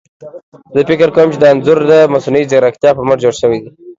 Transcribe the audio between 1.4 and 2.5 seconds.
دا انځور ده مصنوعي